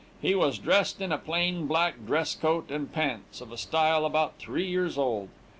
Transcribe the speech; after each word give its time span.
He 0.19 0.33
was 0.33 0.57
dressed 0.57 0.99
in 0.99 1.11
a 1.11 1.19
plain 1.19 1.67
black 1.67 2.07
dress 2.07 2.33
coat 2.33 2.71
and 2.71 2.91
pants, 2.91 3.39
of 3.39 3.51
a 3.51 3.57
style 3.57 4.03
about 4.03 4.39
three 4.39 4.65
years 4.67 4.97
old. 4.97 5.29